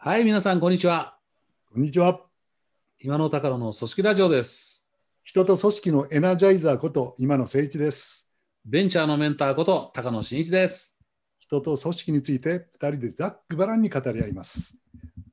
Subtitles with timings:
[0.00, 1.16] はい、皆さん、こんにちは。
[1.72, 2.20] こんにちは。
[3.00, 4.84] 今の高野の組織ラジオです。
[5.24, 8.24] 人と組織のエナジャイザーこと今野誠一です。
[8.64, 10.96] ベンチャーのメンターこと高野真一です。
[11.40, 14.76] 人と組織について2人でざっくばらんに語り合います。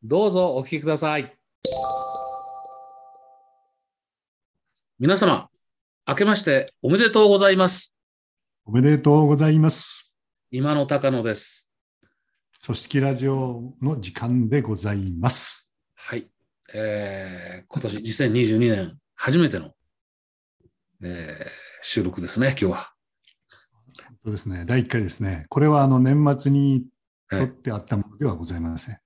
[0.03, 1.37] どうぞお聞きください。
[4.97, 5.47] 皆様、
[6.07, 7.95] 明けましておめでとうございます。
[8.65, 10.15] おめでとうございます。
[10.49, 11.64] 今の高野です。
[12.65, 15.71] 組織ラジオの時間でございます。
[15.93, 16.27] はい。
[16.73, 19.69] えー、今年2022年初めての、
[21.03, 22.91] えー収録ですね、今日は。
[24.23, 24.65] そうですね。
[24.65, 25.45] 第1回ですね。
[25.49, 26.87] これはあの年末に
[27.27, 28.97] はい、撮ってあったものではございません。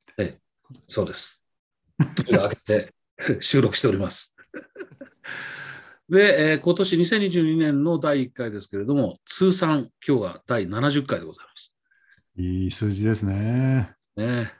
[0.87, 1.43] そうです。
[2.15, 2.93] 時が明けて
[3.41, 4.37] 収録しております。
[6.07, 11.75] で、えー今年2022年の第1回ですけれども、通算今日が第70回でございます。
[12.39, 13.93] いい数字ですね。
[14.15, 14.53] ね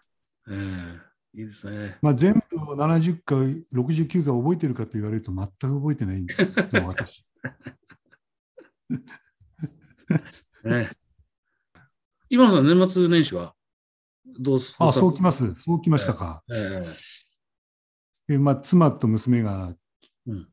[0.49, 0.99] えー
[1.35, 1.97] いいですね。
[2.01, 3.37] まあ、全部を70回、
[3.71, 7.23] 69回覚えてるかと言われると全く覚えてないの私。
[10.65, 10.91] ね
[12.29, 13.55] 今野さん、年末年始は
[14.25, 15.53] どうすあ、そうきます。
[15.53, 16.43] そうきましたか。
[16.49, 16.95] えー
[18.33, 19.73] えまあ、妻と娘が
[20.25, 20.49] うん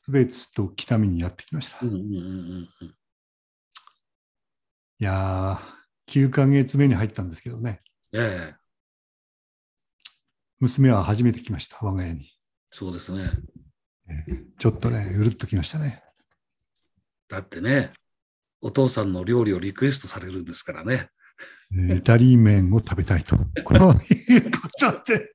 [0.00, 1.84] 津別と北見にやってきました。
[1.84, 2.94] いうんうんうんうんうん
[5.04, 7.80] やー、9ヶ月目に入ったんですけどね、
[8.12, 8.64] ええ
[10.60, 12.30] 娘は初めて来ました、我が家に。
[12.70, 13.30] そうですね。
[14.58, 16.02] ちょっとね、うるっときましたね。
[17.28, 17.92] だってね、
[18.60, 21.08] お父さんの料理をリクエストされるんですからね。
[21.72, 23.36] えーイタリー麺を食べたいと。
[23.36, 23.44] こ
[23.74, 25.34] ういうことで。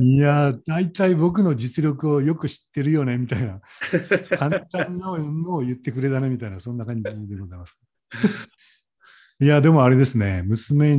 [0.00, 3.60] いやー、大体僕の実力をよく知ってるよね、みたいな。
[4.38, 7.76] 簡単なのを言ってくれたね、みたいな、そんな感じでございます。
[9.40, 10.98] いや、でもあれですね、娘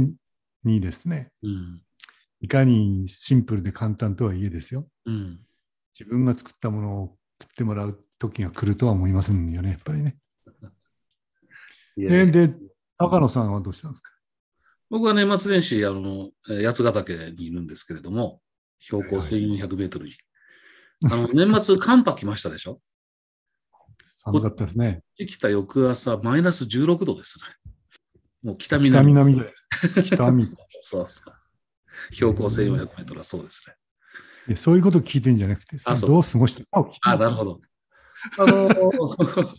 [0.64, 1.82] にですね、うん。
[2.40, 4.88] いかにシンプルで簡単とはいえですよ。
[5.06, 5.40] うん。
[5.98, 10.18] 自分が作ったものを食ってもらう時が来るとは思いませんよね、やっぱりね。
[12.00, 12.56] えーで、
[12.98, 14.12] 高野さんはどうしたんですか？
[14.90, 18.42] 僕は年末年始、あの、えー八ヶ岳にいるんですけれども、
[18.80, 20.14] 標高1400メートルに。
[21.12, 22.82] あの、年末寒波来ましたでしょ？
[24.24, 25.04] 寒かったですね。
[25.18, 27.44] 来た翌朝、マイナス16度ですね。
[28.44, 29.08] もう北北南。
[29.08, 30.16] 南じゃないですか。
[30.18, 30.56] 北南。
[30.82, 31.34] そうそう。
[32.14, 33.76] 標高1400メートルはそうですね。
[34.48, 36.66] いやそういうこと聞いてんじゃなくて、あそうどう過ごした？
[36.66, 37.60] かを聞いてあ、なるほど。
[38.40, 38.70] あの、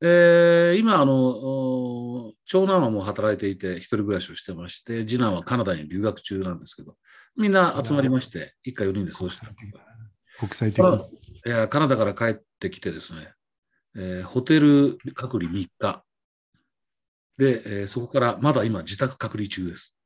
[0.00, 6.96] えー今、あの、お長男はもう働いていて、一人暮らしをしてまして、次男はカナダに留学中なんですけど、
[7.36, 9.84] みんな集まりまして、一家4人で過ごして国際的だな
[10.38, 11.18] 国際的に。
[11.44, 13.32] いやカナダから帰ってきてですね、
[13.96, 16.04] えーホテル隔離3日。
[17.38, 19.96] で、えーそこからまだ今自宅隔離中です。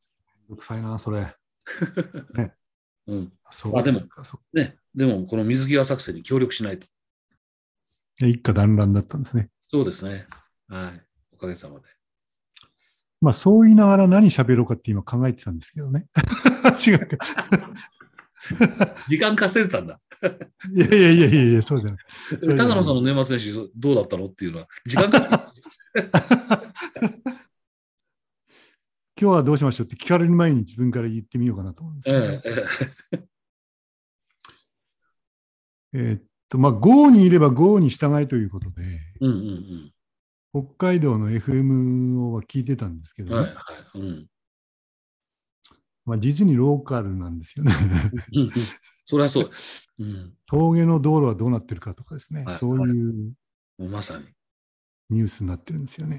[0.49, 1.35] めんどくさいな、それ。
[3.09, 3.33] うん。
[3.51, 4.25] そうですか。
[4.25, 4.79] そうね。
[4.95, 6.87] でも、この水際作戦に協力しないと。
[8.19, 9.51] で一家団らんだったんですね。
[9.71, 10.27] そうですね。
[10.69, 11.07] はい。
[11.33, 11.87] おかげさまで。
[13.21, 16.07] まあ、そう言いながら何喋ろうかって今考えてたんですけどね。
[16.87, 17.19] 違うか。
[19.09, 20.01] 時間稼いでたんだ。
[20.75, 21.99] いやいやいやいやそうじゃない。
[22.31, 25.53] そうじゃない高野さんの年末年始どうだったのっていうのは、時間か？
[29.19, 33.27] 今日はどうしましょうって聞かれる前に自分から言ってみようかなと思うんですけど、
[35.95, 39.93] えっと、まあ、GO にいれば GO に従いということで、えうんうん
[40.53, 43.29] 北海道の FM を聞いてたんですけうん。
[43.29, 43.63] どね、はいは
[43.95, 43.99] い。
[43.99, 44.27] うん。
[46.07, 47.73] まあ、実にローカルなんですよね。
[48.33, 48.53] うんうん
[49.09, 49.51] それはそう。
[50.01, 50.33] うん。
[50.47, 53.33] 峠の道路はどうなってるかとかですね、はいそういう
[53.79, 54.25] もうまさに。
[55.11, 56.19] ニュースになってるんですよね。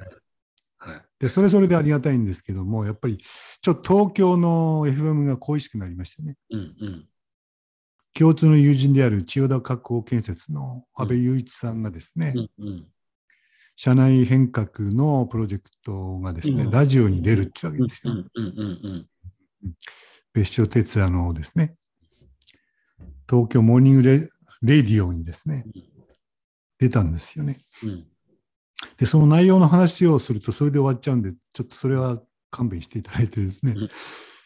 [0.78, 1.02] はい。
[1.20, 3.18] で、それそれでありがたいんですけども、やっぱり
[3.62, 7.08] ちょっと東京の FM が恋しくなりましてね、うんうん。
[8.14, 12.88] 共通の友人である千代田加工建設の安倍雄一さんがですね、うんうん。
[13.76, 18.14] 社内変革のプロジェクトがですね、うんラジオに出るってわけですよ。
[18.14, 19.08] うんうんうん
[20.34, 21.76] 別所哲也のですね、
[23.28, 25.66] Tokyo Morning Radio にですね、
[26.78, 27.60] 出たんですよね。
[27.84, 28.08] うんうん。
[28.98, 32.22] で、その内容の話をするとそれで終わっちゃうんで、ちょっとそれは
[32.52, 33.90] 勘弁していただいてですねうん、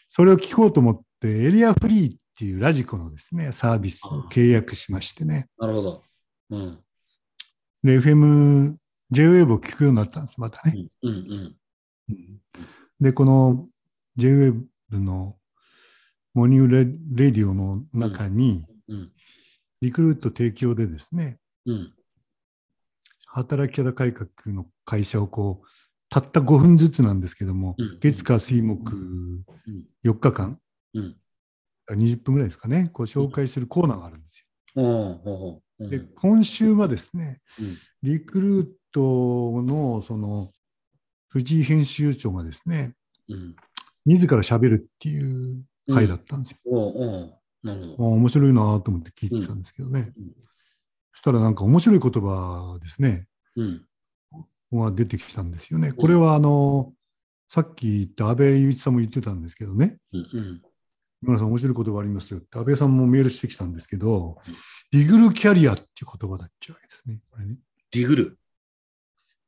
[0.09, 6.03] それを聞こうと思って、エリアフリーっていうラジコのですね、サービスを契約しましてね、なるほど。
[6.51, 6.79] うん。
[7.83, 8.75] で、FM、
[9.11, 10.87] J-Wave を聞くようになったんです、またね。
[11.01, 12.41] うんうんうん
[12.99, 13.67] で、この
[14.17, 15.35] J-Wave の
[16.33, 19.11] Morning Radio の中に、うん
[19.81, 21.93] リクルート提供でですね、うん。
[23.33, 25.67] 働き方改革の会社をこう、
[26.09, 29.45] たった5分ずつなんですけども、うん月火水木ん
[30.03, 30.59] 4日間、
[30.93, 31.15] うん。
[31.89, 34.45] 20分ぐらいですかね、こう紹介するコーナーがあるんです。
[34.75, 35.61] よ。
[35.79, 40.51] で、うん今週はですね、うんリクルートのその
[41.29, 42.95] 藤井編集長がですね、
[43.29, 43.55] うん。
[44.05, 47.39] 自ら喋るっていう回だったんですよ。
[47.63, 50.11] 面白いなと思って聞いてたんですけどね。
[51.13, 53.85] そしたらなんか面白い言葉ですね、うん。
[54.71, 55.91] が出てきたんですよね。
[55.91, 56.93] これはあの、
[57.49, 60.61] さっき言った安倍雄一さんも言ってたんですけどね、うんうん。
[61.23, 64.37] 今田さん面白い言葉ありますよって安倍さんもメールしてきたんですけど、
[64.91, 67.21] ディグルキャリアっていう言葉だっちゃうわけですね。
[67.29, 67.57] これね。
[67.91, 68.39] ディグル。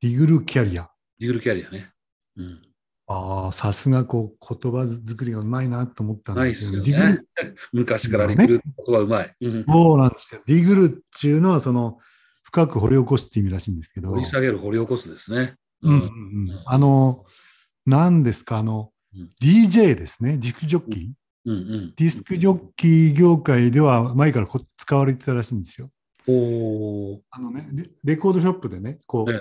[0.01, 0.89] ディグルキャリア。
[1.19, 1.92] ディグルキャリアね。
[2.38, 2.73] うん。
[3.13, 7.19] ああ、さすがこう言葉作りがうまいなと思ったんですね。
[7.71, 9.36] 昔からリクルートの言葉うまい。
[9.42, 9.65] うん。
[9.65, 10.42] そうなんですよ。
[10.45, 12.00] ディグルっていうのはその
[12.44, 14.10] 深く掘り起こすって意味らしいんですけど。
[14.10, 15.56] 掘り下げる、掘り起こすですね。
[15.81, 16.06] うんうんう
[16.54, 17.24] ん、あの、
[17.86, 21.12] 何ですか、あの、うん DJ ですね、ディスクジョッキー。
[21.45, 21.94] うんうん。
[21.95, 25.89] ディスクジョッキー業界では前からこ使われてたらしいんですよ。
[26.25, 27.19] おー。
[27.30, 29.39] あのね、レレコードショップでね、こう、え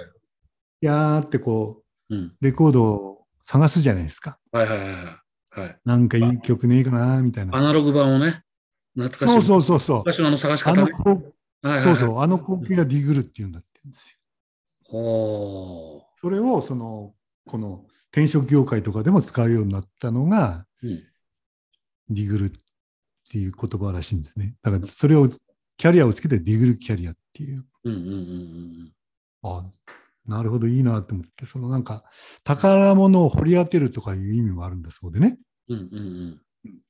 [0.80, 2.34] やーってこう、うん。
[2.40, 4.38] レコードを探すじゃないですか。
[4.50, 5.20] はいはいはいは
[5.56, 5.60] い。
[5.60, 5.78] はい。
[5.84, 7.56] なんかいい曲ねえかな、みたいな。
[7.56, 8.42] アナログ版をね、
[8.96, 9.32] 懐かしい。
[9.32, 9.98] そうそうそうそう。
[9.98, 10.92] 昔のあの探しあの方ね。
[10.92, 14.18] こはいはいはいそうそう、あの光景がディグルっていうんだってんですよ。
[14.84, 17.14] ほそれを、その、
[17.46, 20.88] この転職業界とかでも使うようになったのが、ー。
[20.88, 21.02] うん。
[22.14, 22.50] ディグルっ
[23.30, 24.54] ていう言葉らしいんですね。
[24.62, 25.28] だからそれを、
[25.76, 27.64] キャリアをつけてディグルキャリアっていう。
[27.84, 28.92] うんうんうんうん
[29.44, 29.64] あ
[30.26, 32.04] なるほど、いいなと思って、そのなんか、
[32.44, 35.38] 宝物を掘り当てるとかいう意味もあるんだそうでね。
[35.68, 35.78] うん。
[35.78, 36.40] うんうん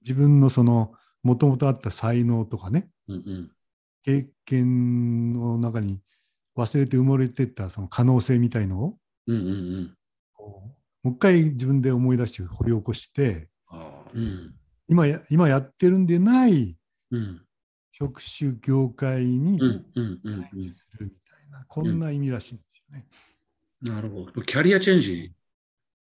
[0.03, 0.93] 自分のその、
[1.23, 3.17] もともとあった才能とかね、うん。
[3.17, 3.51] うんうん。
[4.05, 6.01] 経験の中に
[6.57, 8.99] 忘れて埋もれてったその可能性みたいのを、
[9.29, 9.97] うんうんうん。
[11.03, 14.11] もう一回自分で思い出して掘り起こして、ああ。
[14.13, 14.55] うん。
[14.89, 16.77] 今や今やってるんでない
[17.11, 17.41] うん。
[17.93, 23.07] 職種業界にうんうんうんチャレンジするみたいな、こんな意味らしいんですよね。
[23.85, 23.95] うん。
[23.95, 24.43] なるほど。
[24.43, 25.33] キャリアチェンジ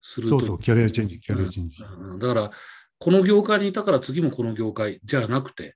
[0.01, 0.39] すると。
[0.39, 1.83] そうそう、キャリアチェンジ、キャリアチェンジ。
[1.83, 2.51] うんだから、
[2.99, 5.75] この業界にいたから次もこの業界じゃなくて、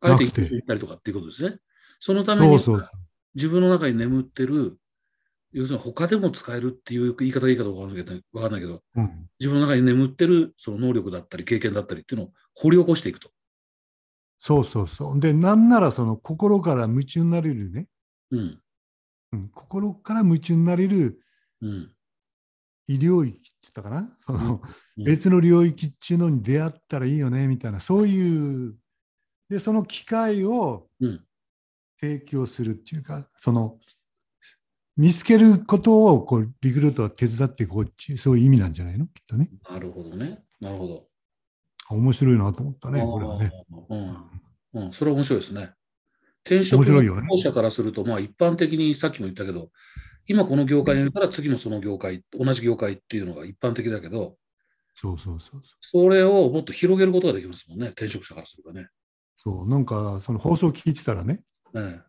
[0.00, 1.58] あえて行ったりとかっていうことですね。
[2.00, 3.00] そのためにそうそうそう。
[3.34, 4.78] 自分の中に眠ってる、
[5.52, 13.30] 要するに他でも使えるっていう言い方がいいかどうかわかんないけど、わかんないけどうん、自分の中に眠ってるその能力だったり経験だったりっていうのを掘り起こしていくと。
[14.38, 15.20] そうそうそう。
[15.20, 17.86] で、なんならその心から夢中になれるね、
[18.32, 18.60] うん。
[19.32, 21.20] うん、心から夢中になれる
[21.60, 21.92] うん。
[22.88, 24.16] 医療域って言ったかな？
[24.20, 24.62] その
[24.96, 28.74] うん別の領域っていうのに出会ったらいいよねみたいなそういう
[29.50, 31.20] でその機会をうん。
[31.98, 33.78] 提供するっていうかその
[34.98, 39.06] 見つけることをこうリクルートは手伝っていこうっていうそういう意味なんじゃないの？
[39.06, 40.44] きっとねなるほどね。
[40.60, 41.06] なるほど。
[41.88, 43.50] 面白いなと思ったねこれはね。
[43.88, 44.84] うん。
[44.84, 44.92] うん。
[44.92, 45.70] それは面白いですね。
[46.46, 49.70] 転職の面白いよね候補者からすると、まあ一般的にさっきも言ったけど、
[50.28, 54.36] 今この業界にいるから次もその業界、同じ業界っていうのが一般的だけど、
[54.94, 58.88] そうそうそうそうそれをもっと広げることができますもんね、転職者からするとね。
[59.36, 61.42] そうなんかその放送を聞いてたらね
[61.74, 62.00] え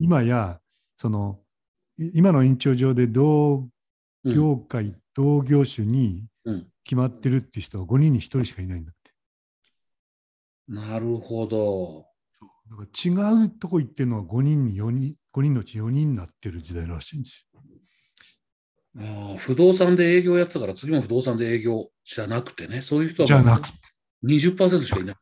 [0.00, 0.58] 今や
[0.96, 1.38] その
[1.96, 3.68] い今の延長上で同
[4.26, 9.12] えうん業界、同業種にうん決まってるっていう人は5人に1人しかいないんだって。
[10.68, 12.06] なるほど。
[12.70, 13.10] だから違
[13.46, 17.60] うとこ行ってるのは5人に4人、5人のうち4人になってる時代らしいんですよ。
[18.96, 23.74] ああ不動産で営業やってたから次も不動産で営業じゃなくてね、そういう人はじゃなくて
[24.24, 25.16] 20%しかいない。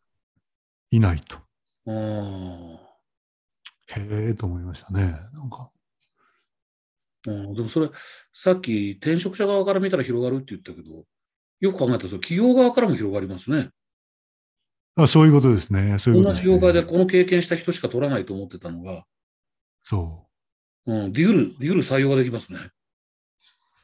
[0.91, 1.37] いないと。
[1.37, 1.41] あ
[1.89, 2.83] あ
[4.01, 5.03] へえと思いましたね。
[5.33, 5.69] なんか。
[7.27, 7.91] うん、でもそれ、
[8.33, 11.05] さっき転職者側から見たら広がるって言ったけど、
[11.61, 13.71] よく考えたら企業側からも広がりますね。
[14.97, 15.99] あそういうことですね。
[15.99, 19.05] そういうこ同じとですね業界でこの経験した人しか取らないと思ってたのが、
[19.83, 20.27] そ
[20.87, 22.59] うん、ディグル、ディグル採用ができますね。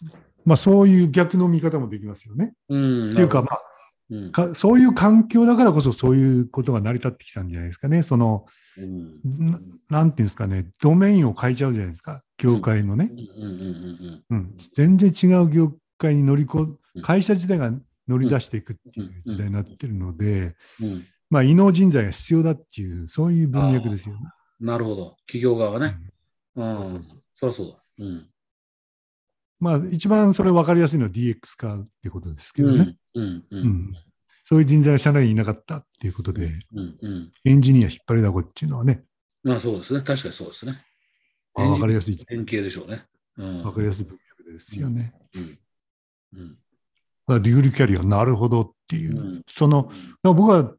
[0.02, 0.48] う。
[0.48, 2.54] まあそういう逆の見方もできますよね。
[2.68, 3.12] うん。
[3.12, 3.62] っていうか、まあ
[4.10, 8.02] うん、か、そういう環境だからこそそういうことが成り立ってきたんじゃないですかね。
[8.02, 8.46] その、
[8.76, 9.20] うん。
[9.38, 9.58] な
[9.90, 12.22] なんていうんですかね、ドメインを変えちゃうじゃないですか。
[12.38, 13.10] 業界のね
[14.74, 17.70] 全然違う業界に乗りこうん会社自体が
[18.08, 20.56] 乗り出していくっていう時代になってるので。
[21.30, 24.22] まあ、異能人材が必要だっていう、そういう文脈ですよね。
[24.60, 25.16] なるほど。
[25.26, 25.98] 企業側がね。
[26.56, 26.62] う。
[26.62, 27.02] うんそう
[27.34, 27.84] そりゃそうだ。
[27.98, 28.26] うん。
[29.60, 32.96] まあ、一番それ分かりやすいのは DX 化ってことですけどね。
[33.14, 33.44] うん。
[33.50, 33.92] うん。
[34.44, 36.98] そういう人材が社内にいなかったっていうことで、うん。
[37.00, 37.32] うん。
[37.44, 39.04] エンジニア引っ張りだこっていうのはね、
[39.44, 40.00] まあそうですね。
[40.00, 40.84] 確かにそうですね。
[41.54, 43.04] まあ、分かりやすい、典型でしょうね。
[43.36, 43.62] うん。
[43.62, 45.12] 分かりやすい文脈ですよね。
[45.34, 45.58] うん。
[46.40, 46.58] うん。
[47.36, 49.20] リグルキャリア、なるほどっていう。
[49.20, 49.90] うんその、
[50.22, 50.74] 僕は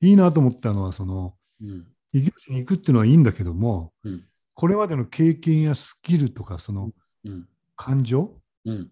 [0.00, 1.86] いいなと思ったのは、その、うん。
[2.12, 4.24] 異業種に行くっていうのはいいんだけども、うん。
[4.54, 6.90] これまでの経験やスキルとか、その
[7.24, 7.46] うん。
[7.76, 8.90] 感情、うん。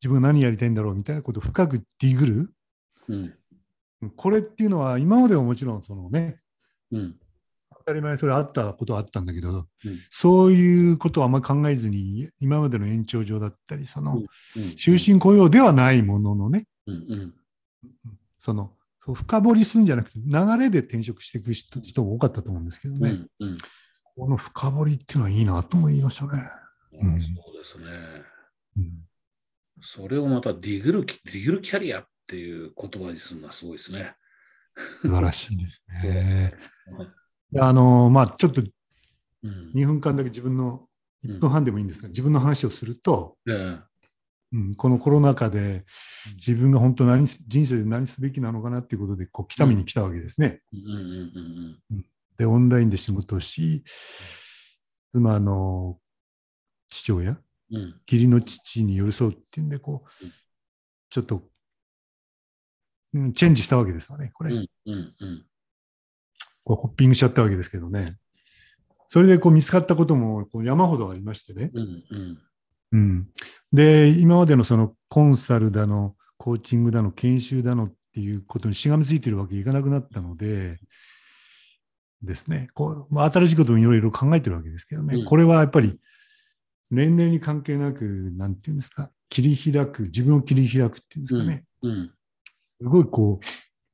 [0.00, 2.54] 自分が何やりたいんだろうみたいなことを深くディグル。
[3.08, 3.34] うん。
[4.14, 6.40] これっていうのは、今まではもちろん、そのね、
[6.92, 7.18] うん。
[7.18, 7.25] 当
[7.86, 14.76] たり前それあったことはあったんだけど、うんそういうことはあんまり考えずに、今までの延長上だったり、その、うん。
[14.76, 16.94] 終身雇用ではないもののね、うん。
[16.94, 17.34] うん。
[18.38, 23.48] その、深掘りするんじゃなくて、流れで転職していく人人が多かったと思うんですけどね、うん。
[23.50, 23.58] うん。
[24.16, 26.42] この深掘りっていうのはいいなと思いましたね。
[26.92, 27.86] うんそうですね。
[28.76, 29.06] うん
[29.82, 34.14] それをまたディグル、ディグルキャリアっていう言葉にするのはすごいですね。
[35.02, 36.54] 素晴らしいですね。
[37.60, 38.62] あの、まあ、ちょっと
[39.42, 39.70] うん。
[39.74, 40.86] 2分間だけ自分の、
[41.24, 43.78] 1分半でもいいんですが、自分の話をすると、ええ
[44.52, 45.84] うん、このコロナ禍で
[46.36, 50.62] 自分が本当何す人生で何すべきなのかなっていうことで、こう、北見に来たわけですね。
[52.38, 53.82] で、オンラインで仕事をし、
[55.12, 55.98] 妻の
[56.88, 57.34] 父親、う
[57.72, 57.76] ん。
[57.76, 58.00] うん。
[58.10, 60.32] 義理の父に寄り添うっていうんで、こううん、
[61.10, 61.42] ちょっと、
[63.14, 64.52] うん、チェンジしたわけですよね、これ。
[64.52, 65.46] うんうんうん。
[66.66, 68.16] こうホッピングしちゃったわけですけどね。
[69.06, 71.70] それでこう見つかったこともこう山ほどありましてね。
[71.72, 72.38] うんうん
[72.92, 73.28] うん。
[73.72, 80.78] で、今までのそのコンサルだの、コーチングだの、研修だのっていうことにしがみついてるわけいかなくなったので、
[82.22, 82.68] ですね。
[82.74, 85.16] こう、まあ、新しいこともいろいろ考えてるわけですけどね。
[85.16, 85.98] うんこれはやっぱり、
[86.90, 91.64] 年齢に関係なく、なんていうんですか、切り開く、自分を切り開くっていうんですかね。
[91.82, 92.12] うん
[92.78, 93.46] すごいこう、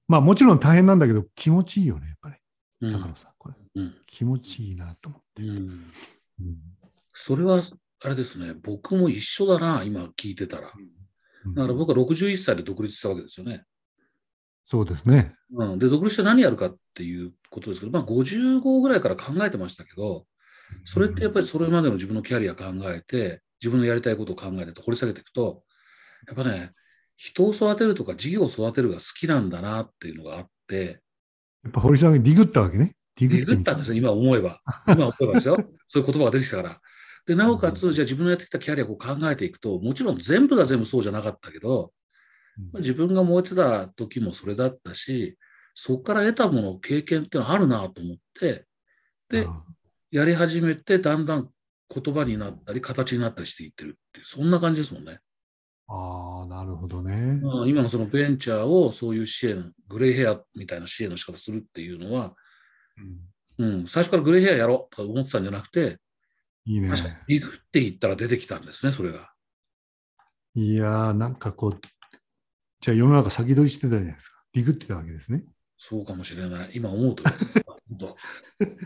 [0.08, 2.36] まあもちろん大変なんだけど、気持ちいいよね、やっぱり。
[2.82, 2.92] うん。
[2.92, 3.54] 高野さん、これ。
[3.76, 5.42] うん気持ちいいなと思って。
[7.14, 7.62] それは、
[8.04, 10.72] あれですね、僕も一緒だな、今聞いてたら。
[10.76, 11.02] うん
[11.54, 13.64] だから僕は61歳で独立したわけですよね。
[14.64, 15.34] そうですね。
[15.52, 20.24] うん、で、独立して何やるかっていうことですけど、まあ55ぐらいから考えてましたけど、
[20.84, 25.64] それってやっぱりそれまでの自分のキャリア考えて、自分のやりたいことを考えて掘り下げていくと、
[26.26, 26.72] やっぱね、
[27.16, 31.01] 人を育てるとか事業を育てるが好きなんだなっていうのがあって、
[31.64, 32.94] やっぱ堀さんがディグったわけね。
[33.16, 34.60] ディググったんですよ、今思えば。
[34.88, 35.56] 今思えばですよ。
[35.88, 36.80] そういう言葉が出てきたから。
[37.26, 41.92] で、なおかつ、じゃあ自分のやってきたキャリアを考えていくと、もちろん全部が全部そうじゃなかったけど、
[42.72, 45.38] まあ自分が燃えてた時もそれだったし、
[45.74, 48.66] そこから得たもの、経験っていうのはあるなと思って、
[49.28, 49.64] で、あ
[50.10, 51.48] やり始めて、だんだん
[51.88, 55.20] 言葉になったり、形になったりしていってるっていう、そんな感じですもんね。
[55.88, 57.40] あー、なるほどね。
[57.42, 62.34] うん今のそのベンチャーをそういう支援、グレイヘアみたいな支援の仕方するっていうのは、
[63.58, 65.98] うんうん、最初からグレイヘアやろうとか思ってたんじゃなくて、
[66.64, 66.88] いいね。
[66.88, 69.32] 確かにリフって言ったら出てきたんですね、それが。
[70.54, 71.80] いやー、なんかこう、
[72.80, 74.44] じゃあ世の中先取りしてたじゃないですか。
[74.52, 75.44] ディグってたわけですね。
[75.78, 76.70] そうかもしれない。
[76.74, 77.24] 今思うと。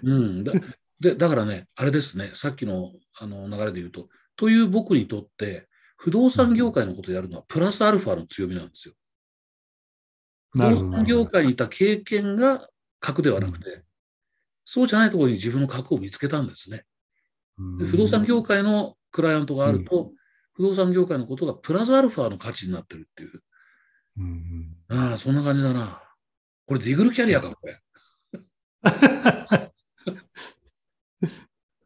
[0.02, 0.52] うん、だ
[1.00, 8.94] でだからね、あれですね、さっきのあの流れで言うと、という僕にとって、不動産業界のことをやるのはプラスアルファの強みなんですよ。
[10.50, 12.68] 不動産業界にいた経験が
[13.00, 13.84] 核ではなくて、
[14.64, 16.84] そうじゃないところに自分の核を見つけたんですね。
[17.58, 20.12] うんで不動産業界のクライアントがあると、
[20.52, 23.42] 不動産業界のことがプラスアルファの価値になってるっていう。
[24.18, 26.02] うんああ、そんな感じだな。
[26.66, 27.80] これディグルキャリアか、これ。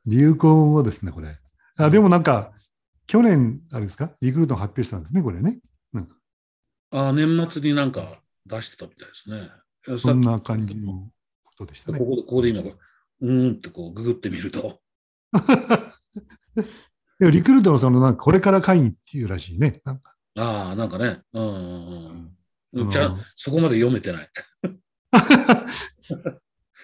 [0.06, 1.38] 流行語ですね、これ。
[1.76, 2.52] あでもなんか、
[3.10, 5.58] 去年、あれですか、リクルートン発表したんですね、これね。
[5.92, 6.14] なんか
[6.92, 9.50] ああ、年末になんか出してたみたいですね。
[9.98, 11.10] そんな感じの
[11.44, 12.04] ことでしたねこ。
[12.04, 14.80] こでここで今、うーんってこうググってみると、
[17.18, 19.80] でもリクルートのその、なんかこれから会議っていうらしいね。
[19.84, 22.36] なんかああ、なんかね、うん
[22.74, 22.90] うん。
[22.92, 24.30] じゃあ、そこまで読めてない。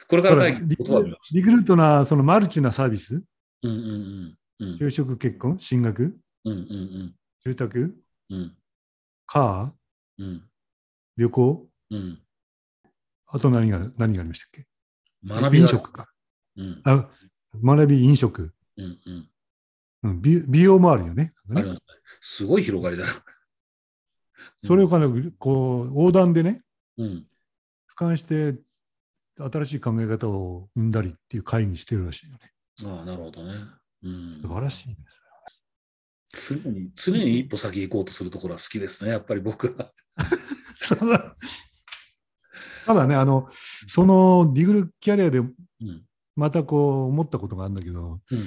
[0.09, 0.75] これから会議。
[0.75, 0.77] リ
[1.45, 3.23] クルートな、そのマルチなサービス、
[3.63, 3.79] うんうんう
[4.33, 4.39] ん。
[4.59, 7.97] うん就職、結婚、進学、住宅、
[9.27, 10.51] カー、うん
[11.17, 12.23] 旅行、うん。
[13.29, 14.67] あと何が、何がありましたっけ？
[15.25, 16.09] 学びが飲食か。
[16.57, 17.11] うんあ、
[17.55, 18.55] 学び、飲食。
[18.77, 21.35] うん美美容もあるよね。
[22.21, 23.25] すごい広がりだな。
[24.65, 25.09] それをかな
[25.39, 26.63] こう、横断でね、
[26.97, 27.27] うん。
[27.99, 28.61] 俯瞰して、
[29.39, 32.53] 新しい考え方を生んだりっていう会議してるらしいよね。
[32.85, 33.55] ああ、なるほどね。
[34.07, 34.95] うん素晴らしいで
[36.39, 36.55] す。
[36.55, 39.93] 常に、常に一歩先行こうとするところは好きですね、やっぱり僕は。
[42.87, 43.49] ただね、あの、
[43.89, 45.45] そのディグルキャリアでう
[45.85, 46.07] ん。
[46.37, 48.39] またこう思ったことがあるんだけど、うん。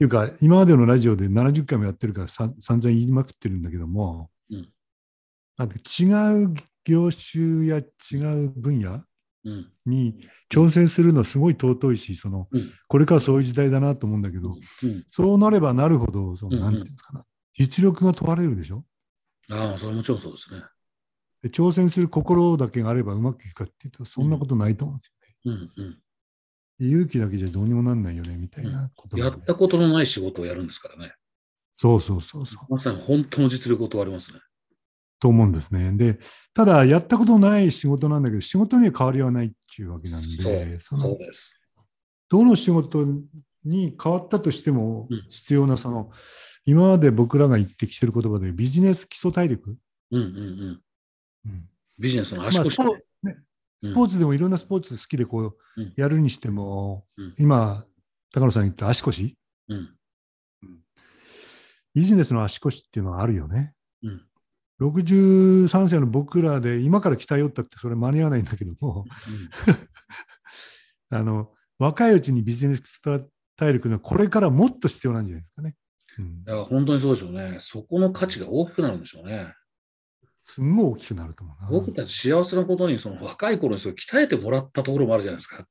[0.00, 4.72] いうか、今までのラジオで70回もやってるからさん散々言いまくってるんだけども、うん
[5.56, 6.04] なんか違
[6.44, 9.07] う業種や違う分野うん。
[9.86, 12.72] に挑戦するのはすごい尊いし、そのうん。
[12.88, 15.04] これからそういう時代だなと思うんだけど、うん。
[15.10, 18.84] そうなればなるほど、そのなんていうんですかな、実力が問われるでしょ？
[19.50, 20.62] ああ、それはもちろんそうですね。
[21.42, 25.68] で挑戦する心だけがあればうまくいくかっていうと、そんなことないと思うんですよね。
[25.78, 25.84] うん。
[25.84, 25.98] うん。
[26.80, 31.12] 勇気だけじゃどうにもなんないよね、みたいなことがやったことのない仕事をやるんですからね。
[31.72, 32.72] そうそうそうそう。
[32.72, 34.40] まさに本当の実力を問われますね。
[35.20, 35.96] と思うんですね。
[35.96, 36.18] で、
[36.54, 40.96] ただ、やったことない仕事なんだけど、仕事には変わりはないっていうわけなんで、そ。
[42.30, 43.04] どの仕事
[43.64, 46.10] に変わったとしてもうん必要な、その、
[46.64, 49.76] 今まで僕らが言ってきてる言葉でビジネス基礎体力、
[50.10, 50.82] うんうんうん。
[51.46, 52.84] うんビジネスのまあ足腰、スポ
[53.24, 53.38] ね
[53.80, 57.84] スポーツでもいろんなスポーツ好きでこううんやるにしても、うん今、
[58.32, 59.36] 高野さん言った足腰、
[59.68, 59.94] うん。
[61.94, 63.74] ビジネスの足腰っていうのはあるよね。
[64.02, 64.27] うん。
[64.80, 69.04] 63歳の僕らで今から鍛えよったってそれ間に合わないんだけども、
[71.10, 73.00] あの、若いうちにビジネス
[73.56, 75.74] 体力のこれからもっと必要なんじゃないですかね。
[76.18, 77.56] うんい、や、本当にそうでしょうね。
[77.58, 79.52] そこの価値が大きくなるんでしょうね。
[80.38, 81.70] すんごい大きくなると思うな。
[81.70, 85.66] 僕たち幸せなことに、その若い頃にそれ鍛えてもらったところもあるじゃないですか。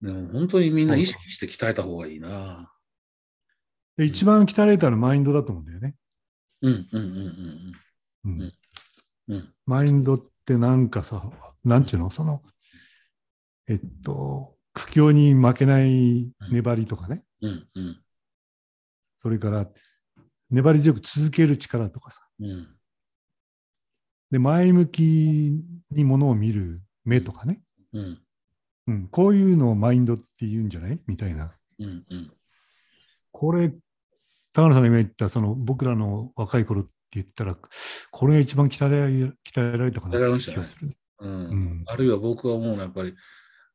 [0.00, 2.72] でも本当にみんな意識して鍛えた方がいいな。
[3.96, 5.94] で一番鍛えたのはマインドだと思うんだよね。
[6.62, 7.72] うんうんうんうんうん
[8.24, 8.52] うん。
[9.28, 9.54] うん。
[9.66, 11.22] マインドってなんかさ、
[11.64, 12.10] なんちゅうの？
[12.10, 12.42] その、
[13.68, 17.24] えっと、苦境に負けない粘りとかね。
[17.40, 17.68] うん。
[17.74, 18.02] うん。
[19.20, 19.66] それから、
[20.50, 22.20] 粘り強く続ける力とかさ。
[22.40, 22.68] うん。
[24.30, 27.62] で、前向きにものを見る目とかね。
[27.92, 28.18] うん。
[28.88, 31.00] うん、こういうのをマインドって言うんじゃない？
[31.06, 31.52] みたいな。
[31.78, 32.04] うん。
[32.10, 32.32] うん。
[33.30, 33.72] これ、
[34.52, 37.56] 高野さんが今言った、その僕らの若い頃って言ったら、
[38.10, 40.92] これが一番鍛えられ鍛えられたかなって気がする。
[41.20, 43.14] うんうんあるいは僕は思うのはやっぱり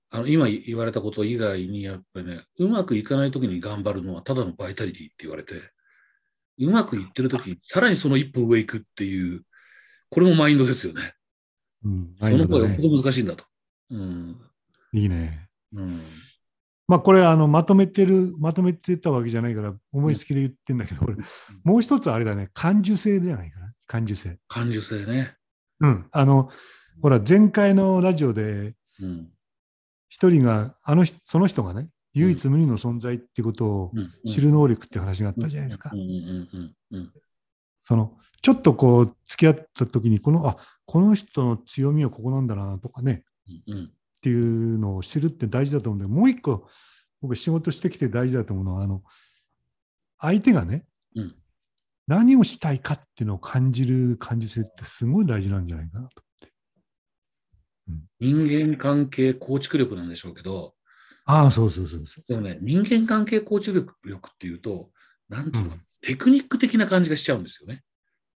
[0.10, 5.54] あの今言われたこと以外にやっぱりねうまくいかない時に頑張るのはただのバイタリティって言われて
[6.60, 9.44] うまくいってる時にさらにその一歩上行くっていう
[10.10, 11.14] これもマインドですよね。
[11.84, 13.46] うん、マイその方がよっぽど難しいんだと。
[13.92, 14.38] うん
[14.94, 15.50] いいね。
[15.74, 16.02] うん
[16.88, 21.18] まあこれあのまとめてる、まとめてたわけじゃないから思いつきで言ってんだけど、これ
[21.64, 23.74] もう一つあれだね、感受性じゃないかな。
[23.88, 24.38] 感受性。
[24.48, 25.36] 感受性ね。
[25.82, 26.08] うん。
[26.12, 26.50] あの、
[27.02, 29.30] ほら、前回のラジオでうん。
[30.10, 34.12] 一人が、あの人、その人がね、唯一無二の存在ってことをうん。
[34.26, 35.92] 知る能力って話があったじゃないですか。
[37.84, 43.24] その、ちょっとこう、付き合った時に、この、あ、この人の強みはここなんだなとかね、
[43.68, 43.74] うん。
[43.74, 46.68] うんっていうのを知るって大事だと思うんで、もう一個、
[47.22, 49.04] 僕仕事してきて大事だと思うのは、あの、
[50.20, 51.36] 相手がね、うん
[52.08, 56.24] 何をしたいかっていうのを感じる感受性ってすごい大事なんじゃないかなと。
[58.22, 60.74] 人間関係構築力なんでしょうけど、
[61.26, 62.24] ああ、そうそうそうそう。
[62.30, 64.90] でもね、人間関係構築力っていうと、
[65.28, 67.84] なんていうの、うんテクニック的な感じがしちゃうんですよね。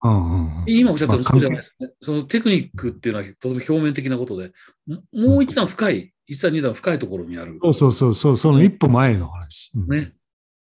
[0.01, 1.89] うんうんうん今おっしゃったのまあそうじゃないですね。
[2.01, 4.51] そのテクニックっていうのはとても表面的なことで、
[4.87, 7.59] ももう一段深い、一段二段深いところにある。
[7.63, 9.71] そうそうそうそう、その一歩前の話。
[9.75, 10.13] うんね。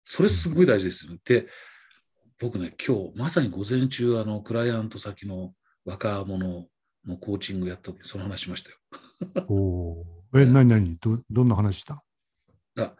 [0.04, 1.20] それすごい大事ですよね。
[1.24, 1.48] で、
[2.40, 5.54] 僕ね、今日、まさに午前中、あの、クライアント先の
[5.86, 6.66] 若者
[7.06, 8.78] のコーチングやった時にその話しましたよ。
[9.48, 12.04] おーえ、何何ど、どんな話した？
[12.78, 12.96] あ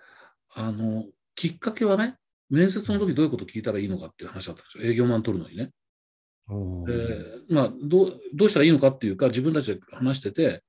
[0.54, 2.18] あの、きっかけはね、
[2.50, 4.92] 面接の時どういうこと聞いたらいいのかっていう話だったんですよ。
[4.92, 5.72] 営業マン取るのにね。
[6.52, 6.86] おー
[7.48, 10.64] でまあ、どうどうしたらいいのかっていうか、自分たちで話してて、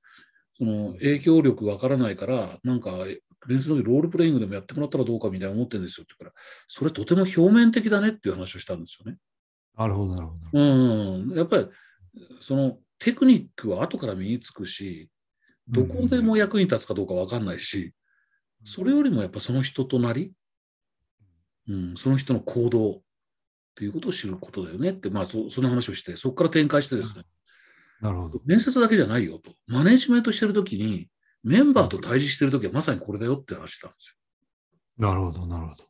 [0.57, 3.05] その影響力わからないから、なんか、
[3.45, 9.17] 面接の時ロールプレイングでもやってもらったらどうかみたいな思ってるんですよって言うから、それとても表面的だねっていう話をしたんですよね。
[9.77, 10.59] なるほど、なるほど。
[10.59, 11.67] うん、やっぱり、
[12.39, 15.09] そのテクニックは後から身につくし、
[15.67, 17.93] どこでも役に立つかどうかわかんないし、
[18.65, 20.31] それよりもやっぱその人となり、
[21.67, 23.01] うん、その人の行動
[23.73, 27.23] っていうことを知ることだよねって、まあそ、その話をして、そこから展開してですね、
[28.01, 28.39] なるほど。
[28.45, 31.09] 面接だけじゃないよと、マネジメントしてるときに、
[31.43, 34.17] メンバーと対峙してるときはまさにこれだよって話したんです
[34.99, 35.07] よ。
[35.09, 35.83] なるほど、なるほど。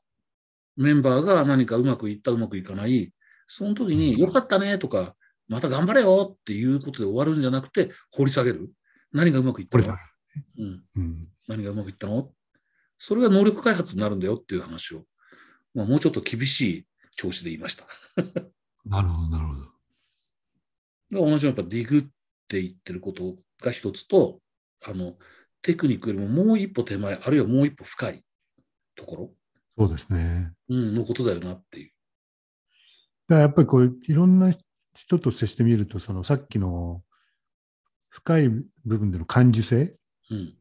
[0.77, 3.13] メンバーが何かうまくいった、うまくいかない、
[3.47, 5.15] その時に、よかったねとか、
[5.49, 8.71] また頑張れよっていうことで終わるんじゃなくて、掘り下げる。
[9.11, 9.83] 何がうまくいったの？
[10.57, 11.27] うん、うん。
[11.47, 12.31] 何がうまくいったの？
[12.97, 15.03] それが能力開発になるんだよっていう話を、
[15.75, 17.85] まあ、もうちょっと厳しい調子で言いました。
[18.85, 19.73] なるほど、なるほど。
[21.11, 22.01] 同じようにやっぱディグっ
[22.47, 24.39] て言ってることが一つと、
[24.83, 25.15] あの、
[25.61, 28.23] テクニックよりももう一歩手前、あるいはもう一歩深い
[28.95, 29.31] ところ、
[29.77, 30.51] そうですね。
[30.69, 31.91] うん、のことだよなっていう。
[33.27, 34.53] だからやっぱりこう、いろんな
[34.93, 37.01] 人と接してみると、そのさっきの
[38.09, 38.49] 深い
[38.85, 39.95] 部分での感受性、
[40.29, 40.55] うん。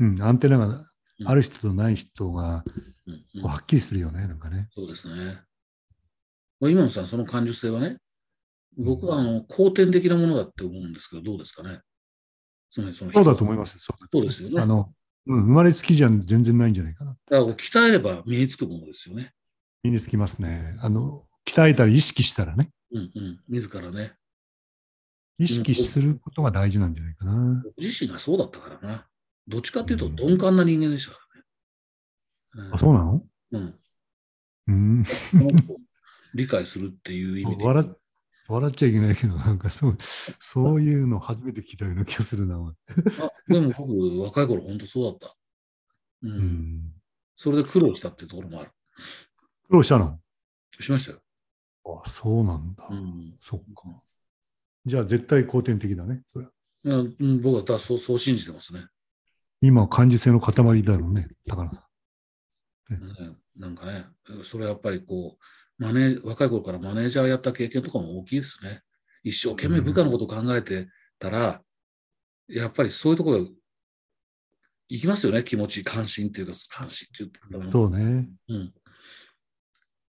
[0.00, 2.64] うん、アンテナがうんある人とない人が
[3.42, 4.68] はっきりするよね、なんかね。
[4.74, 5.40] そうですね。
[6.62, 7.96] まあ今野さん、その感受性はね、
[8.78, 11.80] 僕はあの後天的なものだって思うんですけど、どうですかね。
[12.70, 13.80] つまりそのそうだと思います。
[13.80, 14.60] そうそうですよね。
[14.62, 14.94] あの、
[15.26, 17.10] うん、生まれつきじゃ全然ないんじゃないかな。
[17.10, 19.32] だから鍛えれば身につくものですよね。
[19.82, 20.76] 身につきますね。
[20.80, 23.40] あの、鍛えたり意識したらね、うんうん。
[23.48, 24.12] 自らね。
[25.38, 27.60] 意識することが大事なんじゃないかな。
[27.64, 29.08] 僕自身がそうだったからな。
[29.48, 31.18] どっちかっていうと鈍感な人間でしたか
[32.54, 32.70] らね。
[32.72, 33.26] あ、そうなの？
[33.50, 33.74] うん。
[34.68, 35.04] うん。
[36.34, 37.64] 理解するっていう意味で。
[37.64, 37.98] 笑っ
[38.48, 39.98] 笑っちゃいけないけど、なんかそう、
[40.40, 42.56] そういうの初めて聞いたような気がするな。
[42.56, 45.36] あでも僕、若い頃本当そうだった。
[46.22, 46.30] うん。
[46.30, 46.92] うん。
[47.36, 48.70] それで苦労したっていうところもある。
[49.68, 50.18] 苦労したの？
[50.80, 51.20] しましたよ。
[51.86, 52.86] あ、そうなんだ。
[52.90, 53.36] うん。
[53.40, 54.02] そっか。
[54.84, 56.22] じゃあ絶対後天的だね。
[56.32, 56.46] それ
[56.84, 58.86] うん僕はだそうそう信じてますね。
[59.60, 61.88] 今、感受性の塊だろうね、高野さ
[62.90, 62.94] ん。
[62.94, 64.04] ねなんかね、
[64.42, 65.44] それはやっぱりこう、
[65.82, 68.82] マネー若い頃からマネージャーやった経験とかも大きいですね。
[69.24, 71.62] 一生懸命部下のことを考えてたら、
[72.48, 73.48] やっぱりそういうところ
[74.88, 78.28] 行きますよね、気持ち、関心っていうか、関心って言ったら、そうね。
[78.48, 78.74] うん。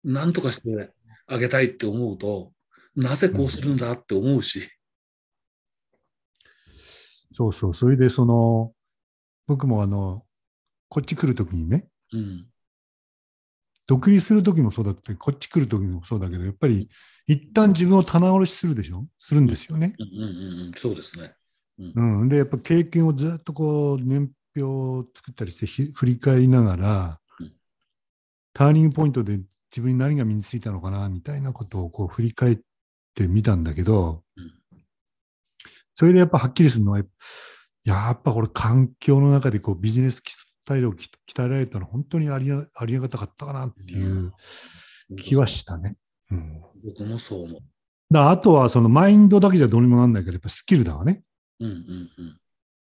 [0.05, 0.93] なんとかして
[1.27, 2.53] あげたいって思うと、
[2.97, 4.69] なぜこうするんだって思うし、
[7.33, 7.75] そうそう。
[7.75, 8.73] それで、その、
[9.47, 10.25] 僕もあの、
[10.89, 12.47] こっち来るときにね、うん。
[13.91, 16.89] 独立するときもそうだって、こっち来るときもそうだけど、やっぱり、
[17.27, 19.05] 一旦自分を棚卸しするでしょ？
[19.19, 19.97] するんですよね。
[19.99, 21.35] うんうんうんうん、そうですね。
[21.79, 22.29] うん。
[22.29, 27.53] で、やっぱ経験をずっとこう、年表を作ったりしてひ、振り返りながらうん、
[28.53, 29.39] ターニングポイントで
[29.73, 32.59] 自分に何が身についたのかな、みたいなことをこう振り返っ
[33.15, 34.53] てみたんだけどうん、
[35.95, 36.99] それでやっぱはっきりするのは、
[37.85, 41.07] やっぱこれ環境の中でこうビジネススタイルを鍛
[41.39, 44.33] えられたの本当にありがありがたかったかなっていう
[45.17, 45.97] 気はしたね。
[46.31, 46.63] うん。
[46.85, 47.61] 僕もそう思う。
[48.11, 51.23] だあとはそのマインドだけじゃどうにもなんないけど、やっぱスキルだわね。
[51.61, 52.41] うんうんうん。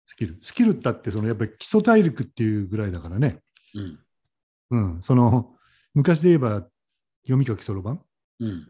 [0.05, 0.39] スキル。
[0.41, 3.39] スキルったってそのやっぱり基礎体力っていうぐらいだからね。
[3.75, 3.99] うん
[4.71, 5.01] うん。
[5.01, 5.55] その
[5.93, 6.67] 昔で言えば
[7.23, 8.01] 読み書きそろばん
[8.39, 8.67] うん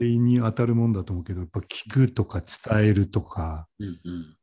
[0.00, 4.34] に当たるもんだと思うけど、やっぱ聞くとか伝えるとか、うんうん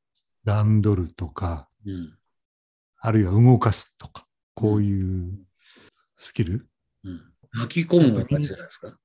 [0.44, 2.14] 段取るとか、うん
[3.06, 5.40] あるいは動かすとか、こういう
[6.18, 6.68] スキル？
[7.04, 7.22] うん。
[7.52, 8.98] 巻き込むのじゃないですか。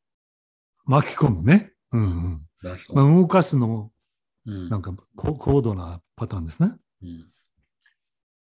[0.87, 1.73] 巻き込むね。
[1.93, 2.47] うんうん。
[2.63, 3.21] まあ、巻き込む。
[3.21, 3.93] 動かすのも
[4.47, 6.75] うんなんかこ高度なパターンですね。
[7.03, 7.27] うん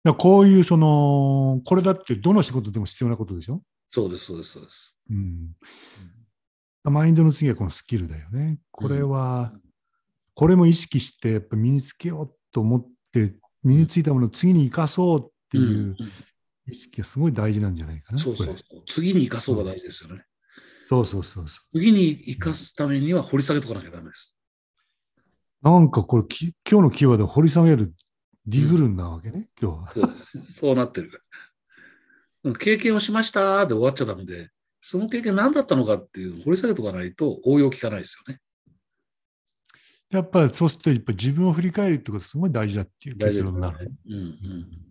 [0.03, 3.61] らこういうその、これだってどの仕事でも必要なことでしょ？
[3.87, 4.95] そうです、そうです、そうです。
[5.09, 5.55] うん。
[6.83, 8.59] マインドの次はこのスキルだよね。
[8.71, 9.51] これは、
[10.35, 16.11] これも意識してやっぱ身につけようと思って、身についたものを次に生かそうっていううん
[16.71, 18.19] 意識がすごい大事なんじゃないかな。
[18.19, 18.55] そうそうそう。
[18.87, 20.23] 次に生かそうが大事ですよね。
[20.83, 24.37] そうそうそうそ次に生かすためには掘り下げとかなきゃダメです。
[25.63, 25.69] う。
[25.69, 27.93] なんかこれき、今日のキーワードは掘り下げる
[28.45, 30.09] ディグルンなわけね、今日は。
[30.51, 31.11] そうなってる。
[32.43, 34.49] うん経験をしましたで終わっちゃダメで、
[34.81, 38.39] その経験何だったのかっていう掘り下げとかないと応用効かないですよね。
[40.09, 43.91] やっぱりそうすると、やっぱ自分を振り返るってことがすごい大事だっていう大結論になる。。
[44.07, 44.88] うんうん。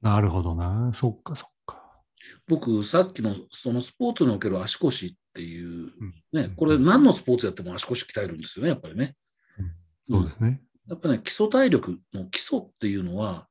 [0.00, 0.92] なるほどな。
[0.94, 2.00] そっかそっか。
[2.46, 9.14] 僕、さっきのそのスポーツにおける足腰っていう、うんね、これ何のスポーツやっても足腰鍛えるんですよね、やっぱりね。
[10.08, 10.62] そうですね。
[10.88, 13.48] やっぱね、基礎体力の基礎っていうのは、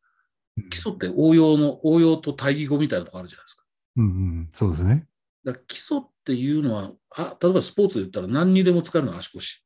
[0.69, 3.63] 基礎って応用の、応用と対義語みたいなとこあるじゃないですか。
[3.95, 4.07] うんう
[4.41, 5.07] ん、そうですね。
[5.45, 9.63] だから基礎っていうのはあ、例えばスポーツで言ったら何にでも使えるのは足腰。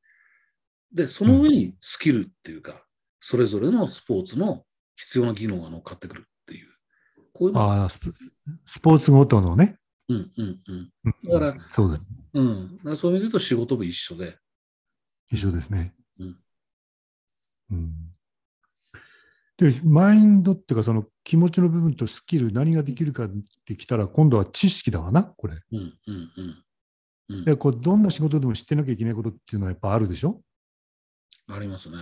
[0.93, 2.85] で、その上にスキルっていうか、
[3.19, 4.63] それぞれのスポーツの
[4.95, 6.27] 必要な技能が乗っかってくる。
[7.43, 7.99] こういうのああ、ス
[8.79, 9.77] ポーツごとのね。
[10.07, 10.91] うんうんうん。
[11.03, 12.03] うんだからそうです。
[12.33, 12.79] うん。
[12.95, 14.37] そういう意味で言うと仕事も一緒で。
[15.29, 15.93] 一緒ですね。
[16.19, 16.37] うん
[17.71, 17.91] うん
[19.57, 23.31] で、マインドっていうか、その気持ちの部分とスキル、何ができるかっ
[23.65, 25.53] てきたら、今度は知識だわな、これ。
[25.71, 25.77] うん
[26.07, 26.63] うんうん。
[27.29, 30.41] うん、で、こうどんな仕事でも知ってなきゃいけないことっていうのはやっぱあるでしょ？
[31.47, 31.97] ありますね。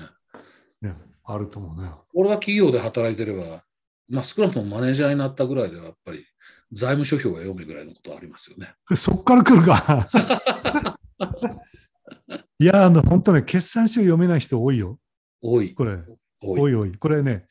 [0.82, 1.92] ね、あると思うね。
[2.14, 3.64] 俺が企業で働いてれば、
[4.12, 6.26] まあ少なくともマネージャーになったぐらいではやっぱり
[6.74, 8.74] 財務諸表が読めぐらいのことはありますよね。
[8.96, 10.10] そっから来るか。
[12.60, 15.00] いや、あの、本当ね、決算書読めない人多いよ。
[15.42, 15.74] 多い。
[15.74, 15.98] これ。
[16.40, 16.76] 多い。
[16.76, 17.48] おいこれね、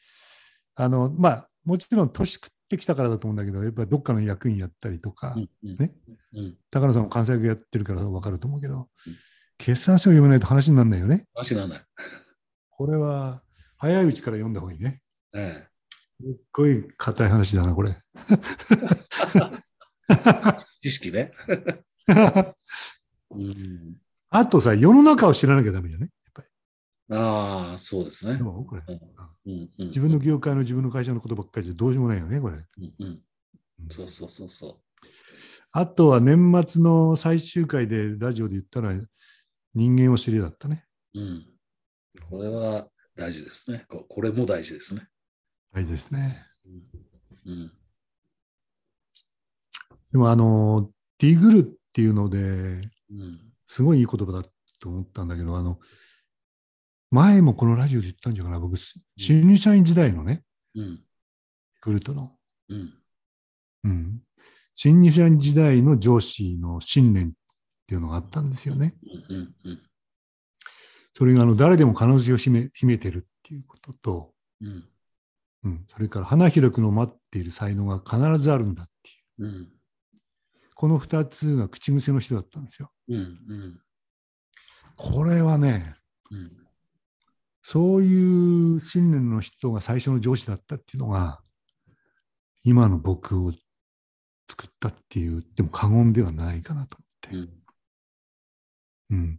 [0.76, 5.92] あの、まあ、もちろん年食ってきたからだと思うんだけど、やっぱりどっかの役員やったりとか、うんうんね
[6.32, 6.56] うん。
[6.70, 9.16] 高野さんも関西役やってるから分かると思うけどうん、
[9.58, 11.26] 決算書を読めないと話にならないよね。
[11.34, 11.84] 話にならない。
[12.70, 13.42] これは、
[13.76, 15.02] 早いうちから読んだ方がいいね。
[15.34, 15.69] えす
[16.20, 17.90] っごい硬い話だな、これ。
[17.90, 17.96] え、
[20.80, 21.32] 知識ね。
[23.30, 23.96] うん、
[24.30, 26.10] あとさ、世の中を知らなきゃダメじゃね。
[26.36, 26.46] やっ
[27.08, 28.38] ぱああ、そうですねり。。
[28.38, 28.82] どうこれ。
[28.88, 28.92] う
[29.50, 32.56] んうん、自分の業界の自分の会社のことばっかりじゃどうしようもないよね、これ。
[32.56, 33.22] うんうん、
[33.90, 34.80] そうそうそうそ
[35.72, 38.92] あとは年末の最終回でラジオで言ったら
[39.74, 40.84] 人間を知りだったね。
[41.14, 41.20] う。
[41.20, 41.46] うん。
[42.28, 43.84] これは大事ですね。
[43.88, 45.06] ここれも大事ですね。
[45.72, 46.36] はいですね。
[47.46, 47.72] うん。
[50.12, 53.40] でもあの、ディグルっていうので、うん。
[53.66, 54.42] すごいいい言葉だ
[54.80, 55.78] と思ったんだけど、あの、
[57.10, 58.76] 前もこのラジオで言ったんじゃないかな、僕、
[59.16, 60.42] 新入社員時代のね、
[60.74, 61.00] うん。
[61.82, 62.36] グルトの。
[62.68, 62.94] うん。
[63.84, 64.20] うん。
[64.74, 67.32] 新入社員時代の上司の信念っ
[67.86, 68.94] ていうのがあったんですよね。
[69.28, 69.54] うん。
[69.64, 69.82] うん。
[71.14, 74.89] それがあの誰でも可能性を秘め秘めてるっていうことと、うん。
[75.64, 79.44] うん、それから花開くのを待っている才能が必ずあるんだっていう。
[79.44, 79.68] うん。
[80.74, 82.90] この二つが口癖の人だったんですよ。
[83.08, 83.16] うん。
[83.16, 83.80] うん。
[84.96, 85.96] これはね、
[86.30, 86.52] うん。
[87.62, 91.40] そういう信念の人が最初の上司だったっていうのが、
[92.64, 93.52] 今の僕を
[94.48, 96.96] 作ったっていう、でも過言ではないかなと
[97.32, 97.54] う思って。
[99.14, 99.18] ん。
[99.18, 99.38] うん。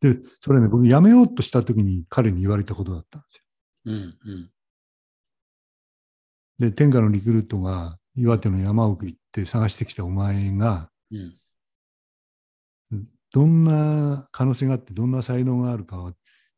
[0.00, 3.44] で、それね、僕辞めようとした時に彼に言われたことだったんですよ。
[3.86, 3.94] うん。
[3.94, 4.50] うん。
[6.62, 11.36] で、天下のリクルートが岩手の山奥行って探してきたお前が、うん。
[13.32, 16.12] どんな可能性があって、どんな才能があるかは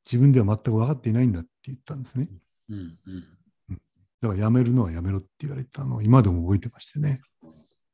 [0.05, 2.29] 自分では全く分かっていないんだって言ったんですね。
[2.69, 2.99] うん。
[3.07, 3.79] うん。
[4.21, 7.23] だから辞めるのは辞めろって言われたのを今でも覚えてましてね。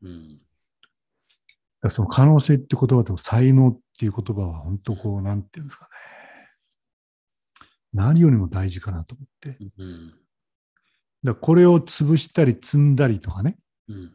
[0.03, 0.41] うん。
[1.91, 5.91] その可能性って言葉と才能っていう言葉は本当こう、なんていうんですかね。
[7.93, 9.57] 何よりも大事かなと思って。
[11.23, 13.59] らこれを潰したり積んだりとかね。
[13.89, 14.13] うん。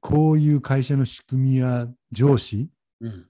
[0.00, 3.26] こういう会社の仕組みや上司、うん。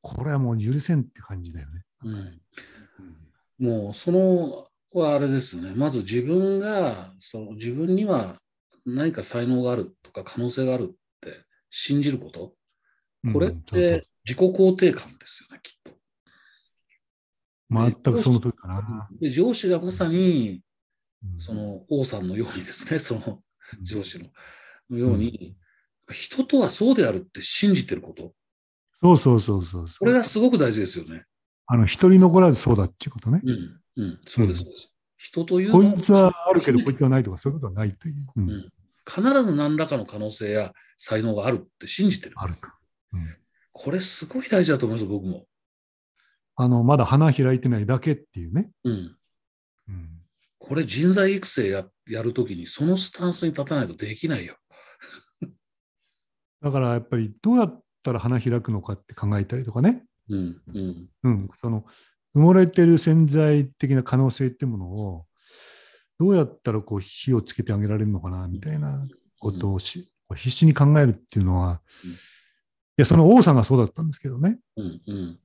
[0.00, 1.84] これはもう許せんって感じだよね。
[2.04, 3.66] うん。
[3.66, 5.72] もうそのはあれですね。
[5.74, 8.36] まず自分がその自分には
[8.86, 12.54] 何か才能があるとか可能性があるって信じること。
[13.32, 15.92] これって自己肯定感ですよね、きっと。
[17.70, 19.08] 全くその時かな。
[19.20, 20.67] で上司がまさにうん
[21.38, 23.42] その王さんのようにですね、 その
[23.82, 24.30] 上司の
[24.90, 25.56] のように、
[26.10, 28.34] 人とはそうであるって信じてること。
[29.00, 29.86] そうそうそうそう。
[29.98, 31.24] これがすごく大事ですよね。
[31.66, 33.42] あの、一人残らずそうだっていうことね。
[33.44, 33.80] うん。
[33.96, 34.20] うん。
[34.26, 34.94] そうです、そうです。
[35.18, 38.14] 人というこいつはあるけど、こいつはないとか、そういうことはないという。
[38.36, 38.72] うんうん
[39.08, 42.34] 必ず何らかの可能性や才能があるって信じてる。
[42.36, 42.68] あると。
[43.14, 43.36] うん
[43.72, 45.46] これすごい大事だと思います、僕も。
[46.56, 48.70] あの、まだ花開いてないだけっていうね。
[48.84, 48.92] うん。
[48.92, 49.16] うん
[50.68, 54.56] これ人材育成ややるときにそのスタンスに立たないとできないよ。
[56.60, 60.04] だからやっぱりどうやったら花開くのかって考えたりとかね。
[60.28, 60.62] うん。
[60.66, 61.08] うん。
[61.22, 61.48] うん。
[61.60, 61.86] その、
[62.34, 65.26] 埋もれてる潜在的な可能性ってものを、
[66.18, 72.10] どうやったらこう火をつけてあげられるのかな、みたいなことをし、こう必死に考えるっていうのは、うん
[72.98, 74.58] いや、その王さんがそうだったんですけどね。
[74.76, 75.00] うん。
[75.06, 75.38] うん。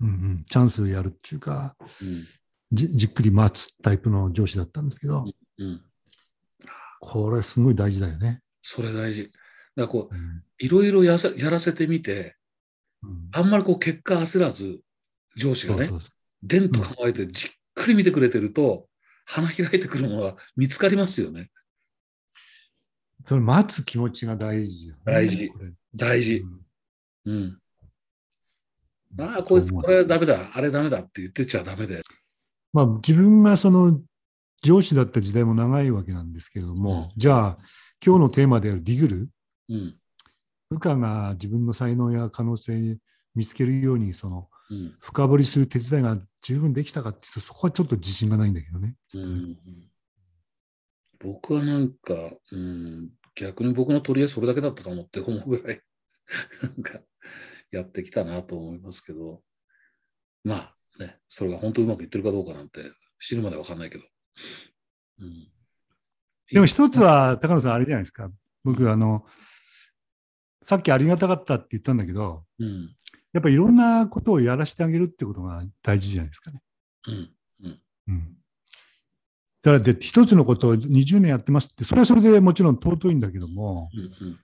[0.00, 2.26] うんうん、チャンスやるっていうかうん。
[2.72, 5.24] じ、じっくり待つタイプの上司だったんですけど、
[5.58, 5.82] うん。
[7.00, 8.42] これすごい大事だよね。
[8.62, 9.24] それ大事。
[9.24, 9.32] だか
[9.76, 12.34] らこう、うんいろいろやさやらせてみて、
[13.02, 14.80] うんあんまりこう結果焦らず、
[15.36, 15.90] 上司がね、
[16.42, 18.88] でんと構えてじっくり見てくれてると、
[19.26, 21.50] 花開いてくるものが見つかりますよね。
[23.24, 25.52] うそれ待つ気持ちが大事よね、大事
[25.94, 26.38] 大事。
[26.38, 26.66] うん
[27.26, 27.58] うん。
[29.20, 32.02] ああ、こいつこれダメだ、あれダメだって言ってちゃダメで。
[32.76, 33.98] まあ、自分がその
[34.62, 37.58] 上司だった時代も長いわけなんですけれども、じゃあ
[38.04, 39.28] 今日のテーマであるディグル
[39.70, 39.96] うん。
[40.68, 42.98] 部下が自分の才能や可能性に
[43.34, 44.94] 見つけるようにそのうん。
[45.00, 48.94] 深掘りする手伝いが十分できたかっていうとそこはちょっと自信がないんだけどね。
[49.14, 49.56] うん、
[51.18, 52.14] 僕はなんか、
[52.52, 55.80] うん、逆に僕の取り柄それだけだったかもって思うぐらい、
[56.62, 57.00] なんか、
[57.70, 59.40] やってきたなと思いますけど、
[60.44, 62.80] まあね、それが本当にうまくいってるかどうかなんて
[63.20, 64.04] 知るまでわかんないけど。
[65.20, 65.48] うん、
[66.52, 68.30] でも一つは高野さんあれじゃないですか。
[68.64, 69.24] 僕あの
[70.64, 72.96] さっきありがたかったって言ったんだけど、うん、
[73.32, 76.60] やっぱりいろんなことをやらせてあげるってことが大事じゃないですかね。
[77.06, 77.30] うん、
[77.64, 78.36] うん、うん。
[79.62, 84.38] だからで一つのことを20年やってますって、それはそれでもちろん尊いんだけども、うん、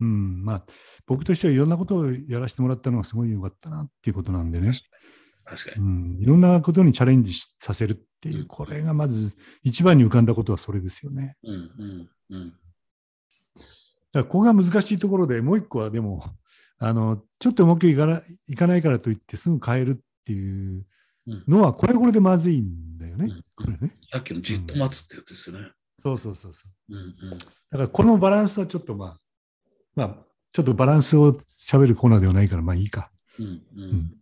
[0.00, 0.64] うん、まあ
[1.06, 4.72] 僕としてはいろんなことをやらせてもらったのがすごい良かったなっていうことなんでね。
[5.46, 5.82] 確かに。
[5.82, 11.36] うん、いろんなことにチャレンジしさせるっていう、これがまず一番に浮かんだことはそれですよね。
[11.44, 12.48] うんうんうん。
[12.50, 12.58] だか
[14.12, 16.24] らここが難しいところでもう一個はでも、
[16.78, 20.86] あの、ちょっとうまくいかないかないからといってすぐ変えるっていう
[21.46, 23.26] のは、これはこれでまずいんだよね。
[23.26, 23.34] ね。
[24.12, 25.70] さっきのじっと待つってやつですよね。
[25.98, 26.94] そうそうそうそう。
[26.94, 27.38] うんうん。
[27.38, 29.20] だからこのバランスはちょっとまあ、
[29.94, 30.16] まあ、
[30.52, 33.10] ちょっとバランスを喋るコーナーではないからまあいいか。
[33.38, 34.16] うんううんん。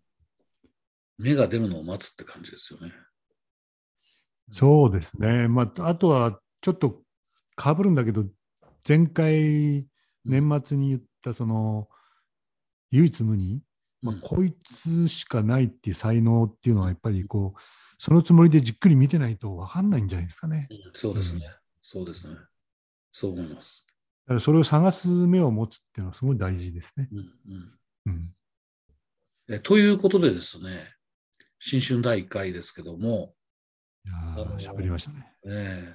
[1.18, 2.92] 芽が出るのを待つって感じですよね。
[4.50, 5.48] そうですね。
[5.48, 7.02] まあ、あとはちょっと
[7.56, 8.24] かぶるんだけど、
[8.86, 9.86] 前回
[10.24, 11.88] 年末に言ったその
[12.90, 13.62] 唯一無二、
[14.02, 17.60] まあうん、こいつしかないっていう才能っていうのはやっぱりこう、
[17.98, 20.68] そのつもりでじっくり見てないと分かんないんじゃないですかね。
[20.70, 21.42] うんそうですね。
[21.80, 22.36] そうですね。
[23.12, 23.86] そう思います。
[24.26, 27.08] だからそれを探す目を持つっていうのはすごい大事ですね。
[27.12, 28.34] うんうんうん。
[29.48, 30.94] えということでですね、
[31.66, 33.32] 新春第1回ですけども、
[34.58, 35.32] 喋りましたね。
[35.46, 35.94] ええ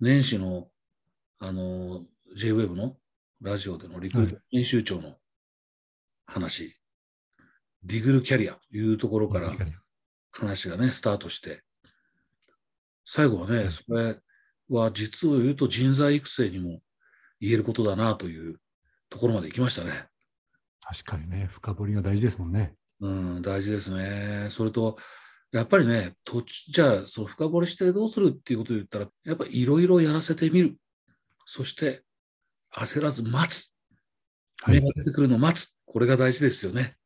[0.00, 0.70] 年始の
[1.38, 2.04] あの
[2.36, 2.96] JWEB の
[3.40, 5.14] ラジオでのリクルート編集長の
[6.26, 6.76] 話、
[7.84, 9.52] リグルキャリアというところから
[10.32, 11.62] 話がね、スタートして、
[13.04, 14.16] 最後はね、はいそれ
[14.68, 16.80] は実を言うと人材育成にも
[17.40, 18.58] 言えることだなという
[19.10, 20.08] ところまで行きましたね。
[20.80, 22.74] 確かにね、深掘りが大事ですもんね。
[23.02, 24.46] うん、大事ですね。
[24.48, 24.96] それと、
[25.50, 30.76] やっぱりね、途中、じゃあ、その深掘りしてどうするっていうことを言ったら、やっぱりいろいろやらせてみる。
[31.44, 32.02] そして、
[32.74, 33.72] 焦らず待つ。
[34.62, 35.76] はい出てくるのを待つ。
[35.84, 36.96] これが大事ですよね。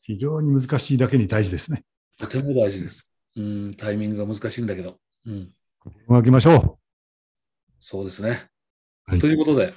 [0.00, 1.84] 非常に難しいだけに大事ですね。
[2.18, 3.08] とても大事です。
[3.36, 4.98] うん、タイミングが難しいんだけど。
[5.24, 5.52] うん、
[6.08, 6.78] 分けましょ
[7.80, 8.48] そうですね。
[9.06, 9.72] はいということで、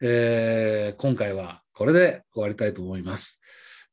[0.00, 3.40] えー今回はこれで終わりたいと思います。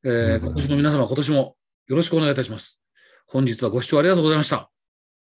[0.04, 1.56] えー今年も皆様、今年も
[1.88, 2.80] よろしくお願いいたします。
[3.26, 4.56] 本日はご視聴ありがとうございました。
[4.56, 4.60] う。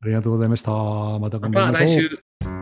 [0.05, 0.71] ありがとうございました。
[0.73, 2.09] またま頑張りましょう。
[2.11, 2.58] た来週。